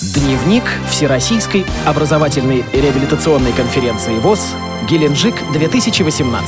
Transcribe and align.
Дневник 0.00 0.64
Всероссийской 0.88 1.66
образовательной 1.84 2.64
реабилитационной 2.72 3.52
конференции 3.52 4.18
ВОЗ 4.18 4.54
«Геленджик 4.88 5.34
2018». 5.52 6.40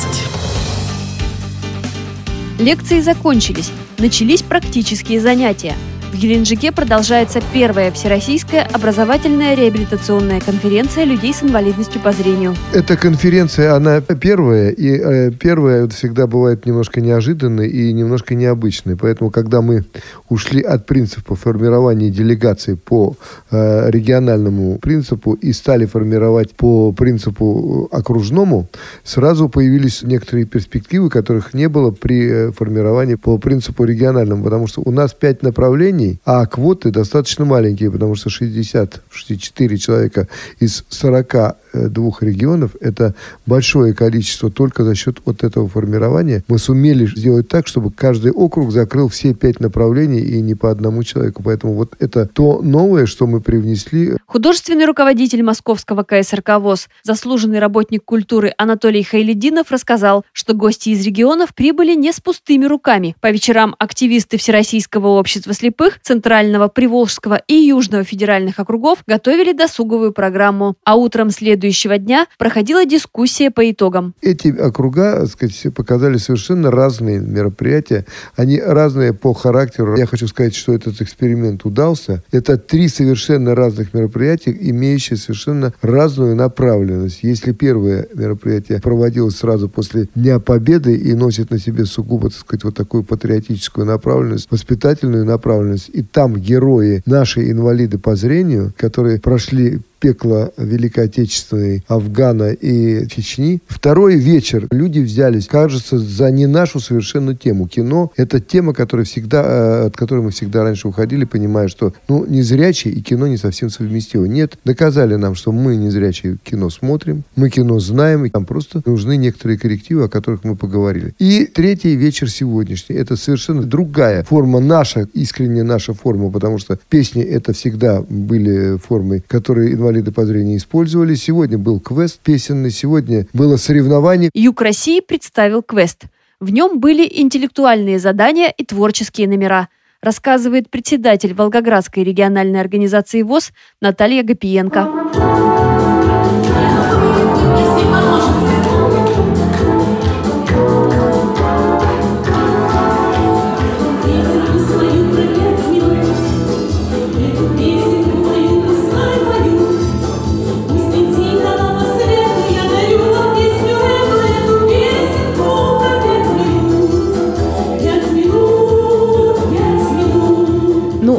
Лекции 2.59 3.01
закончились, 3.01 3.71
начались 3.99 4.41
практические 4.41 5.21
занятия– 5.21 5.75
в 6.13 6.19
Геленджике 6.19 6.73
продолжается 6.73 7.41
первая 7.55 7.91
всероссийская 7.91 8.69
образовательная 8.71 9.55
реабилитационная 9.55 10.41
конференция 10.41 11.05
людей 11.05 11.33
с 11.33 11.43
инвалидностью 11.43 12.03
по 12.03 12.13
зрению. 12.13 12.55
Эта 12.75 12.99
конференция, 12.99 13.75
она 13.75 14.01
первая, 14.03 14.71
и 14.71 14.91
э, 14.91 15.31
первая 15.31 15.89
всегда 15.89 16.27
бывает 16.27 16.67
немножко 16.67 17.01
неожиданной 17.01 17.69
и 17.69 17.93
немножко 17.95 18.35
необычной. 18.35 18.97
Поэтому, 18.97 19.31
когда 19.31 19.63
мы 19.63 19.85
ушли 20.29 20.61
от 20.61 20.87
принципа 20.87 21.35
формирования 21.35 22.11
делегаций 22.11 22.77
по 22.77 23.17
э, 23.51 23.91
региональному 23.91 24.79
принципу 24.79 25.33
и 25.33 25.53
стали 25.55 25.87
формировать 25.87 26.55
по 26.55 26.93
принципу 26.93 27.89
окружному, 27.91 28.69
сразу 29.03 29.49
появились 29.49 30.03
некоторые 30.03 30.45
перспективы, 30.45 31.09
которых 31.09 31.55
не 31.55 31.71
было 31.71 31.91
при 31.91 32.29
э, 32.29 32.53
формировании 32.53 33.15
по 33.15 33.39
принципу 33.39 33.85
региональному, 33.85 34.45
потому 34.45 34.67
что 34.67 34.83
у 34.85 34.91
нас 34.91 35.15
пять 35.15 35.43
направлений, 35.43 36.02
компаний, 36.03 36.21
а 36.25 36.47
квоты 36.47 36.91
достаточно 36.91 37.45
маленькие, 37.45 37.91
потому 37.91 38.15
что 38.15 38.31
60-64 38.31 39.77
человека 39.77 40.29
из 40.61 40.85
40 40.89 41.57
двух 41.73 42.23
регионов, 42.23 42.77
это 42.81 43.15
большое 43.47 43.95
количество 43.95 44.51
только 44.51 44.85
за 44.85 44.95
счет 44.95 45.19
вот 45.25 45.45
этого 45.45 45.69
формирования. 45.69 46.45
Мы 46.49 46.59
сумели 46.59 47.07
сделать 47.07 47.49
так, 47.49 47.67
чтобы 47.67 47.91
каждый 47.91 48.33
округ 48.33 48.73
закрыл 48.73 49.09
все 49.09 49.35
пять 49.35 49.61
направлений 49.61 50.21
и 50.21 50.41
не 50.41 50.55
по 50.55 50.71
одному 50.71 51.03
человеку. 51.03 51.43
Поэтому 51.43 51.75
вот 51.75 51.95
это 51.99 52.27
то 52.27 52.61
новое, 52.63 53.07
что 53.07 53.27
мы 53.27 53.41
привнесли. 53.41 54.17
Художественный 54.27 54.87
руководитель 54.87 55.43
московского 55.43 56.03
КСРК 56.03 56.59
ВОЗ, 56.59 56.89
заслуженный 57.03 57.59
работник 57.59 58.05
культуры 58.05 58.53
Анатолий 58.59 59.03
Хайлединов 59.03 59.71
рассказал, 59.71 60.25
что 60.33 60.55
гости 60.55 60.91
из 60.91 61.05
регионов 61.05 61.55
прибыли 61.55 61.95
не 61.95 62.13
с 62.13 62.21
пустыми 62.21 62.67
руками. 62.67 63.17
По 63.21 63.31
вечерам 63.31 63.75
активисты 63.79 64.37
Всероссийского 64.37 65.09
общества 65.09 65.53
слепых, 65.55 66.01
Центрального, 66.03 66.69
Приволжского 66.69 67.41
и 67.47 67.55
Южного 67.55 68.05
федеральных 68.05 68.59
округов 68.59 69.03
готовили 69.07 69.53
досуговую 69.53 70.13
программу. 70.13 70.75
А 70.85 70.97
утром 70.97 71.31
следующего 71.31 71.62
следующего 71.63 71.97
дня 71.97 72.27
проходила 72.39 72.85
дискуссия 72.85 73.51
по 73.53 73.71
итогам. 73.71 74.15
Эти 74.21 74.49
округа, 74.49 75.21
так 75.21 75.29
сказать, 75.29 75.75
показали 75.75 76.17
совершенно 76.17 76.73
разные 76.73 77.21
мероприятия. 77.21 78.05
Они 78.35 78.61
разные 78.61 79.13
по 79.13 79.33
характеру. 79.33 79.97
Я 79.97 80.07
хочу 80.07 80.27
сказать, 80.27 80.57
что 80.57 80.75
этот 80.75 81.01
эксперимент 81.01 81.65
удался. 81.65 82.25
Это 82.33 82.57
три 82.57 82.89
совершенно 82.89 83.55
разных 83.55 83.95
мероприятия, 83.95 84.57
имеющие 84.59 85.17
совершенно 85.17 85.73
разную 85.83 86.35
направленность. 86.35 87.21
Если 87.23 87.53
первое 87.53 88.09
мероприятие 88.13 88.81
проводилось 88.81 89.37
сразу 89.37 89.69
после 89.69 90.09
Дня 90.17 90.41
Победы 90.41 90.97
и 90.97 91.15
носит 91.15 91.51
на 91.53 91.61
себе 91.61 91.87
сугубо, 91.87 92.31
так 92.31 92.41
сказать, 92.41 92.65
вот 92.65 92.75
такую 92.75 93.05
патриотическую 93.05 93.87
направленность, 93.87 94.49
воспитательную 94.51 95.25
направленность, 95.25 95.91
и 95.93 96.03
там 96.03 96.35
герои, 96.35 97.03
наши 97.07 97.49
инвалиды 97.49 97.99
по 97.99 98.17
зрению, 98.17 98.73
которые 98.77 99.21
прошли 99.21 99.81
пекла 100.03 100.51
Великой 100.57 101.05
Отечественной, 101.05 101.85
Афгана 101.87 102.51
и 102.51 103.07
Чечни. 103.07 103.61
Второй 103.69 104.17
вечер 104.17 104.67
люди 104.73 104.99
взялись, 104.99 105.47
кажется, 105.47 105.97
за 105.97 106.29
не 106.33 106.47
нашу 106.47 106.81
совершенно 106.81 107.37
тему. 107.37 107.69
Кино– 107.69 108.11
это 108.17 108.41
тема, 108.41 108.75
которая 108.75 109.07
всегда, 109.07 109.45
э, 109.45 109.87
от 109.87 109.97
которой 109.97 110.25
мы 110.25 110.33
всегда 110.33 110.65
раньше 110.65 110.89
уходили, 110.89 111.25
понимая, 111.25 111.69
что 111.69 111.95
ну, 112.09 112.27
незрячие 112.27 112.93
и 112.95 113.01
кино 113.01 113.29
не 113.29 113.37
совсем 113.37 113.71
совместимы. 113.71 114.29
Нет, 114.29 114.59
доказали 114.65 115.15
нам, 115.15 115.37
что 115.37 115.53
мы 115.53 115.77
незрячие 115.77 116.37
кино 116.43 116.69
смотрим, 116.69 117.23
мы 117.37 117.49
кино 117.49 117.79
знаем, 117.79 118.25
и 118.25 118.31
нам 118.35 118.45
просто 118.45 118.83
нужны 118.85 119.17
некоторые 119.17 119.57
коррективы, 119.57 120.07
о 120.07 120.09
которых 120.09 120.43
мы 120.43 120.57
поговорили. 120.57 121.15
И 121.21 121.45
третий 121.45 121.95
вечер 121.95 122.29
сегодняшний– 122.29 122.97
это 123.03 123.15
совершенно 123.17 123.63
другая 123.63 124.25
форма, 124.25 124.59
наша, 124.59 125.07
искренняя 125.15 125.63
наша 125.63 125.95
форма, 125.95 126.29
потому 126.29 126.59
что 126.59 126.77
песни– 126.89 127.23
это 127.23 127.53
всегда 127.53 128.03
были 128.03 128.79
формы, 128.79 129.23
которые 129.29 129.75
инвалиды 129.75 129.92
инвалиды 129.93 130.13
по 130.13 130.25
зрению 130.25 130.57
использовали. 130.57 131.15
Сегодня 131.15 131.59
был 131.59 131.79
квест 131.79 132.19
песенный, 132.21 132.71
сегодня 132.71 133.27
было 133.33 133.57
соревнование. 133.57 134.31
Юг 134.35 134.63
России 134.63 135.01
представил 135.01 135.63
квест. 135.63 136.05
В 136.41 136.51
нем 136.51 136.81
были 136.81 137.07
интеллектуальные 137.09 137.99
задания 137.99 138.49
и 138.49 138.65
творческие 138.65 139.29
номера– 139.29 139.69
рассказывает 140.03 140.69
председатель 140.69 141.33
Волгоградской 141.33 142.03
региональной 142.03 142.61
организации 142.61 143.23
ВОЗ 143.23 143.53
Наталья 143.81 144.25
Гапиенко. 144.25 145.82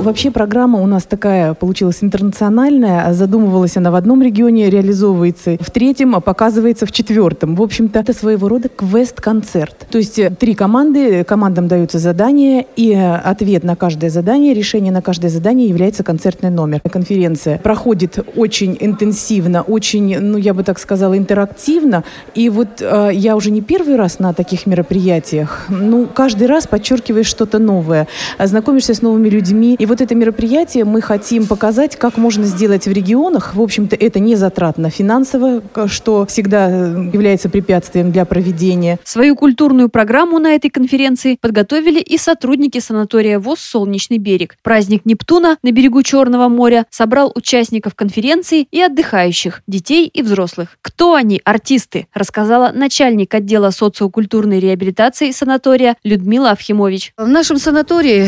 Вообще 0.04 0.32
программа 0.32 0.80
у 0.80 0.88
нас 0.88 1.04
такая 1.04 1.54
получилась 1.54 2.04
интернациональная. 2.04 3.14
Задумывалась 3.14 3.78
она 3.78 3.92
в 3.92 3.96
одном 3.96 4.22
регионе, 4.22 4.70
реализовывается 4.70 5.58
в 5.60 5.72
третьем, 5.72 6.16
а 6.16 6.20
показывается 6.20 6.86
в 6.86 6.92
четвертом. 6.92 7.56
В 7.56 7.62
общем-то, 7.62 8.00
это 8.00 8.14
своего 8.14 8.48
рода 8.48 8.70
квест-концерт. 8.70 9.88
То 9.90 9.98
есть 9.98 10.20
э, 10.20 10.30
три 10.30 10.54
команды, 10.54 11.24
командам 11.24 11.68
даются 11.68 12.00
задания, 12.00 12.66
и 12.76 12.92
э, 12.92 13.16
ответ 13.16 13.64
на 13.64 13.76
каждое 13.76 14.10
задание, 14.10 14.54
решение 14.54 14.92
на 14.92 15.02
каждое 15.02 15.30
задание 15.30 15.68
является 15.68 16.04
концертный 16.04 16.50
номер. 16.50 16.82
Конференция 16.82 17.58
проходит 17.58 18.20
очень 18.36 18.78
интенсивно, 18.80 19.62
очень, 19.62 20.20
ну, 20.20 20.38
я 20.38 20.54
бы 20.54 20.64
так 20.64 20.80
сказала, 20.80 21.18
интерактивно. 21.18 22.04
И 22.36 22.50
вот 22.50 22.82
э, 22.82 23.12
я 23.14 23.36
уже 23.36 23.52
не 23.52 23.62
первый 23.62 23.96
раз 23.96 24.20
на 24.20 24.34
таких 24.34 24.66
мероприятиях. 24.66 25.66
Ну, 25.70 26.08
каждый 26.14 26.48
раз 26.48 26.68
подчеркиваешь 26.68 27.28
что-то 27.28 27.60
новое, 27.60 28.08
знакомишься 28.38 28.94
с 28.94 29.02
новыми 29.02 29.30
людьми. 29.30 29.76
И 29.80 29.86
вот 29.86 29.93
это 30.02 30.16
мероприятие 30.16 30.86
мы 30.86 31.02
хотим 31.02 31.48
показать, 31.48 31.96
как 31.96 32.18
можно 32.18 32.46
сделать 32.46 32.86
в 32.88 32.92
регионах. 32.92 33.56
В 33.56 33.62
общем-то, 33.62 33.96
это 33.96 34.20
не 34.20 34.36
затратно 34.36 34.90
финансово, 34.90 35.62
что 35.88 36.26
всегда 36.26 36.70
э, 36.70 37.10
является 37.14 37.50
препятствием 37.50 38.12
для 38.12 38.26
проведения. 38.26 39.00
Свою 39.04 39.36
культурную 39.36 39.90
программу 39.90 40.40
на 40.40 40.56
этой 40.56 40.70
конференции 40.70 41.38
подготовили 41.40 42.00
и 42.00 42.18
сотрудники 42.18 42.80
санатория 42.80 43.40
ВОЗ 43.40 43.60
«Солнечный 43.60 44.18
берег». 44.18 44.58
Праздник 44.64 45.06
Нептуна 45.06 45.58
на 45.64 45.72
берегу 45.72 46.04
Черного 46.04 46.48
моря 46.48 46.86
собрал 46.90 47.32
участников 47.36 47.96
конференции 47.96 48.68
и 48.72 48.82
отдыхающих, 48.82 49.62
детей 49.68 50.08
и 50.08 50.22
взрослых. 50.22 50.78
Кто 50.82 51.14
они, 51.14 51.42
артисты, 51.44 52.08
рассказала 52.14 52.72
начальник 52.74 53.34
отдела 53.34 53.70
социокультурной 53.70 54.60
реабилитации 54.60 55.32
санатория 55.32 55.96
Людмила 56.04 56.52
Авхимович. 56.52 57.14
В 57.18 57.28
нашем 57.28 57.58
санатории 57.58 58.28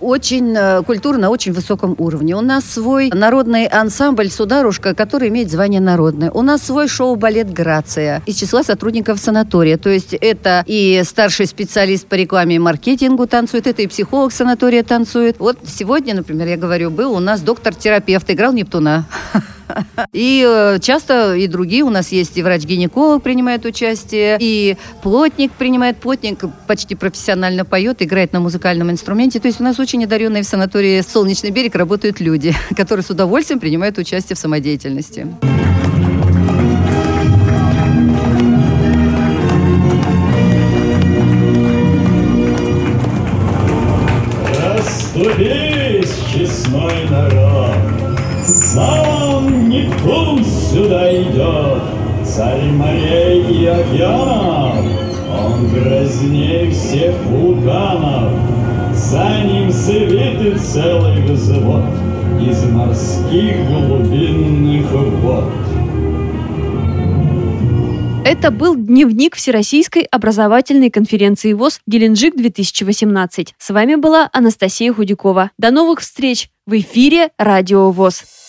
очень 0.00 0.54
э, 0.56 0.82
культурно 0.82 1.03
культура 1.04 1.20
на 1.20 1.28
очень 1.28 1.52
высоком 1.52 1.94
уровне. 1.98 2.34
У 2.34 2.40
нас 2.40 2.64
свой 2.64 3.10
народный 3.10 3.66
ансамбль 3.66 4.30
«Сударушка», 4.30 4.94
который 4.94 5.28
имеет 5.28 5.50
звание 5.50 5.78
народное. 5.78 6.30
У 6.30 6.40
нас 6.40 6.62
свой 6.62 6.88
шоу-балет 6.88 7.52
«Грация» 7.52 8.22
из 8.24 8.36
числа 8.36 8.62
сотрудников 8.62 9.18
санатория. 9.18 9.76
То 9.76 9.90
есть 9.90 10.14
это 10.14 10.64
и 10.66 11.02
старший 11.04 11.46
специалист 11.46 12.06
по 12.06 12.14
рекламе 12.14 12.56
и 12.56 12.58
маркетингу 12.58 13.26
танцует, 13.26 13.66
это 13.66 13.82
и 13.82 13.86
психолог 13.86 14.32
санатория 14.32 14.82
танцует. 14.82 15.36
Вот 15.40 15.58
сегодня, 15.66 16.14
например, 16.14 16.48
я 16.48 16.56
говорю, 16.56 16.90
был 16.90 17.12
у 17.12 17.20
нас 17.20 17.42
доктор-терапевт, 17.42 18.30
играл 18.30 18.54
Нептуна. 18.54 19.04
И 20.12 20.44
э, 20.46 20.78
часто 20.80 21.34
и 21.34 21.46
другие 21.46 21.82
у 21.82 21.90
нас 21.90 22.12
есть, 22.12 22.36
и 22.36 22.42
врач-гинеколог 22.42 23.22
принимает 23.22 23.64
участие, 23.64 24.36
и 24.40 24.76
плотник 25.02 25.52
принимает, 25.52 25.98
плотник 25.98 26.44
почти 26.66 26.94
профессионально 26.94 27.64
поет, 27.64 28.02
играет 28.02 28.32
на 28.32 28.40
музыкальном 28.40 28.90
инструменте. 28.90 29.40
То 29.40 29.48
есть 29.48 29.60
у 29.60 29.64
нас 29.64 29.78
очень 29.78 30.04
одаренные 30.04 30.42
в 30.42 30.46
санатории 30.46 31.00
«Солнечный 31.00 31.50
берег» 31.50 31.74
работают 31.74 32.20
люди, 32.20 32.54
которые 32.76 33.04
с 33.04 33.10
удовольствием 33.10 33.60
принимают 33.60 33.98
участие 33.98 34.36
в 34.36 34.38
самодеятельности. 34.38 35.26
Расступись, 44.58 46.14
честной 46.32 47.08
народ, 47.08 47.76
сам 48.46 49.23
Идет, 50.94 51.82
Царь 52.24 52.70
морей 52.70 53.42
и 53.42 53.66
океанов, 53.66 54.84
Он 55.30 55.68
грознее 55.68 56.70
всех 56.70 57.14
вулканов, 57.26 58.32
За 58.94 59.42
ним 59.44 59.70
свитый 59.70 60.58
целый 60.58 61.22
взвод, 61.22 61.84
из 62.40 62.64
морских 62.64 63.66
глубинных 63.66 64.90
вод. 64.90 65.44
Это 68.24 68.50
был 68.50 68.74
дневник 68.74 69.36
Всероссийской 69.36 70.02
образовательной 70.02 70.90
конференции 70.90 71.52
ВОЗ 71.52 71.80
«Геленджик-2018». 71.86 73.48
С 73.58 73.70
вами 73.70 73.96
была 73.96 74.30
Анастасия 74.32 74.92
Худякова. 74.92 75.50
До 75.58 75.70
новых 75.70 76.00
встреч 76.00 76.48
в 76.66 76.78
эфире 76.78 77.28
«Радио 77.36 77.90
ВОЗ». 77.90 78.43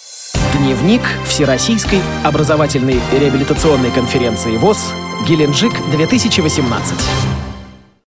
Дневник 0.57 1.01
Всероссийской 1.25 1.99
образовательной 2.23 2.99
реабилитационной 3.11 3.91
конференции 3.91 4.55
ВОЗ 4.57 4.93
«Геленджик-2018». 5.27 7.34